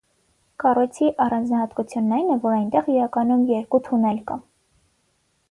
[0.61, 4.41] Կառույցի առանձնահատկությունն այն է, որ այնտեղ իրականում երկու թունել կա։